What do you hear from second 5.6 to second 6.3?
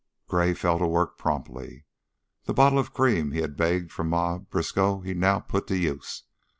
to use.